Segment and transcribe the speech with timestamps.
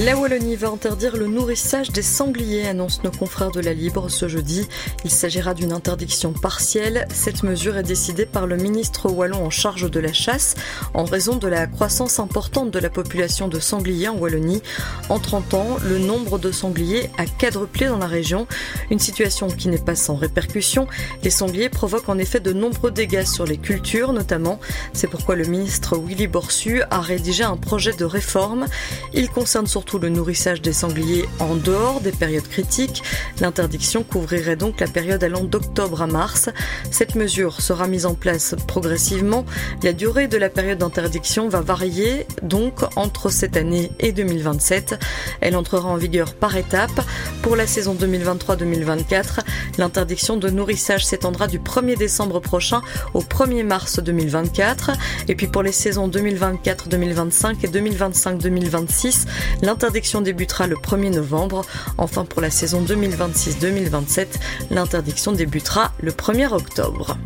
[0.00, 4.28] La Wallonie va interdire le nourrissage des sangliers, annoncent nos confrères de la Libre ce
[4.28, 4.66] jeudi.
[5.04, 7.06] Il s'agira d'une interdiction partielle.
[7.12, 10.54] Cette mesure est décidée par le ministre wallon en charge de la chasse
[10.94, 14.62] en raison de la croissance importante de la population de sangliers en Wallonie.
[15.08, 18.46] En 30 ans, le nombre de sangliers a quadruplé dans la région,
[18.90, 20.86] une situation qui n'est pas sans répercussions.
[21.22, 24.58] Les sangliers provoquent en effet de nombreux dégâts sur les cultures notamment.
[24.92, 28.59] C'est pourquoi le ministre Willy Borsu a rédigé un projet de réforme
[29.12, 33.02] il concerne surtout le nourrissage des sangliers en dehors des périodes critiques.
[33.40, 36.48] L'interdiction couvrirait donc la période allant d'octobre à mars.
[36.90, 39.44] Cette mesure sera mise en place progressivement.
[39.82, 44.98] La durée de la période d'interdiction va varier donc entre cette année et 2027.
[45.40, 47.00] Elle entrera en vigueur par étapes.
[47.42, 49.40] Pour la saison 2023-2024,
[49.78, 52.82] l'interdiction de nourrissage s'étendra du 1er décembre prochain
[53.14, 54.90] au 1er mars 2024.
[55.28, 59.26] Et puis pour les saisons 2024-2025 et 2025 2026
[59.62, 61.64] L'interdiction débutera le 1er novembre.
[61.98, 64.26] Enfin, pour la saison 2026-2027,
[64.70, 67.16] l'interdiction débutera le 1er octobre.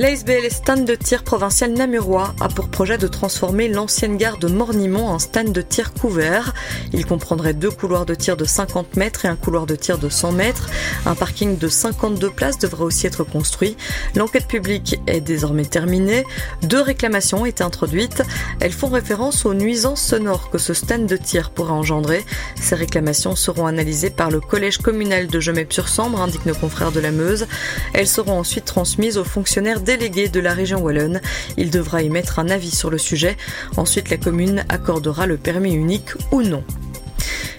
[0.00, 5.06] L'ASBL Stand de tir provincial namurois a pour projet de transformer l'ancienne gare de Mornimont
[5.06, 6.54] en stand de tir couvert.
[6.94, 10.08] Il comprendrait deux couloirs de tir de 50 mètres et un couloir de tir de
[10.08, 10.70] 100 mètres.
[11.04, 13.76] Un parking de 52 places devrait aussi être construit.
[14.14, 16.24] L'enquête publique est désormais terminée.
[16.62, 18.22] Deux réclamations ont été introduites.
[18.60, 22.24] Elles font référence aux nuisances sonores que ce stand de tir pourrait engendrer.
[22.58, 27.10] Ces réclamations seront analysées par le collège communal de Gemep-sur-Sambre, indiquent nos confrères de la
[27.10, 27.46] Meuse.
[27.92, 31.20] Elles seront ensuite transmises aux fonctionnaires délégué de la région wallonne.
[31.56, 33.36] Il devra émettre un avis sur le sujet.
[33.76, 36.62] Ensuite, la commune accordera le permis unique ou non.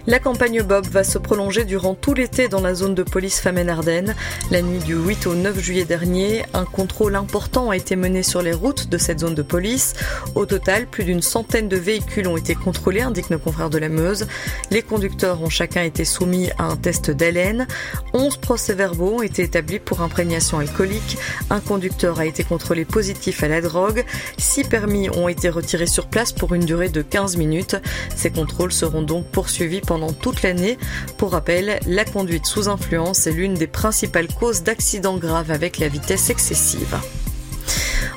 [0.08, 4.16] La campagne Bob va se prolonger durant tout l'été dans la zone de police Famenne-Ardennes.
[4.50, 8.42] La nuit du 8 au 9 juillet dernier, un contrôle important a été mené sur
[8.42, 9.94] les routes de cette zone de police.
[10.34, 13.90] Au total, plus d'une centaine de véhicules ont été contrôlés, indiquent nos confrères de la
[13.90, 14.26] Meuse.
[14.72, 17.68] Les conducteurs ont chacun été soumis à un test d'haleine.
[18.14, 21.20] 11 procès-verbaux ont été établis pour imprégnation alcoolique.
[21.52, 24.04] Un conducteur a été contrôlé positif à la drogue.
[24.40, 27.76] Six permis ont été retirés sur place pour une durée de 15 minutes.
[28.16, 30.78] Ces contrôles seront donc poursuivis pendant toute l'année.
[31.18, 35.90] Pour rappel, la conduite sous influence est l'une des principales causes d'accidents graves avec la
[35.90, 36.96] vitesse excessive.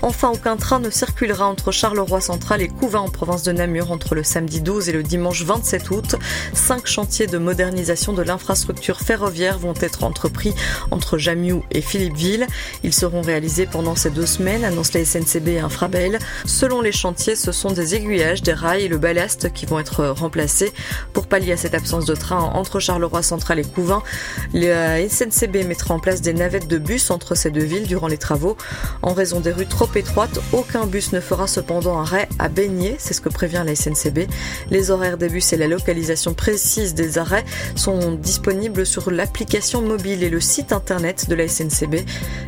[0.06, 4.14] Enfin, aucun train ne circulera entre Charleroi Central et Couvin en province de Namur entre
[4.14, 6.16] le samedi 12 et le dimanche 27 août.
[6.52, 10.52] Cinq chantiers de modernisation de l'infrastructure ferroviaire vont être entrepris
[10.90, 12.46] entre Jamiou et Philippeville.
[12.82, 16.18] Ils seront réalisés pendant ces deux semaines, annonce la SNCB et Infrabel.
[16.44, 20.04] Selon les chantiers, ce sont des aiguillages, des rails et le ballast qui vont être
[20.04, 20.74] remplacés.
[21.14, 24.02] Pour pallier à cette absence de train entre Charleroi Central et Couvin,
[24.52, 28.18] la SNCB mettra en place des navettes de bus entre ces deux villes durant les
[28.18, 28.58] travaux.
[29.00, 33.14] En raison des rues trop étroite, aucun bus ne fera cependant arrêt à baigner, c'est
[33.14, 34.28] ce que prévient la SNCB.
[34.70, 37.44] Les horaires des bus et la localisation précise des arrêts
[37.74, 42.04] sont disponibles sur l'application mobile et le site internet de la SNCB.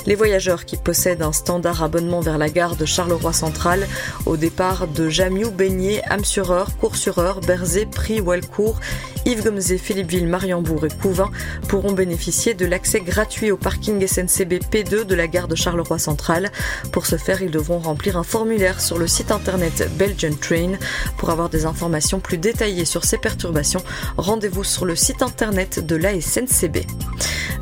[0.07, 3.87] Les voyageurs qui possèdent un standard abonnement vers la gare de Charleroi Central
[4.25, 8.81] au départ de Jamiou, Beignet, Amsureur, Coursureur, Berzé, Prix, Walcourt,
[9.27, 11.33] Yves Gomzé, Philippeville, Mariembourg et Couvin
[11.69, 16.53] pourront bénéficier de l'accès gratuit au parking SNCB P2 de la gare de Charleroi Central.
[16.93, 20.75] Pour ce faire, ils devront remplir un formulaire sur le site internet Belgian Train.
[21.19, 23.83] Pour avoir des informations plus détaillées sur ces perturbations,
[24.17, 26.87] rendez-vous sur le site internet de la SNCB.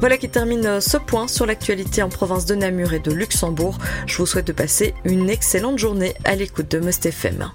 [0.00, 3.78] Voilà qui termine ce point sur l'actualité en province de Namur et de Luxembourg.
[4.06, 7.50] Je vous souhaite de passer une excellente journée à l'écoute de Must FM.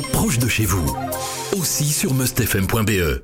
[0.00, 0.96] Proche de chez vous,
[1.56, 3.20] aussi sur mustfm.be.